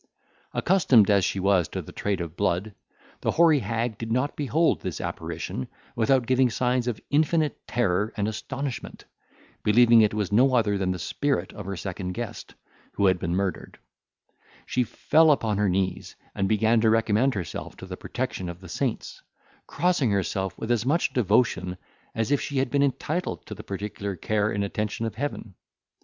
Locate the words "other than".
10.55-10.89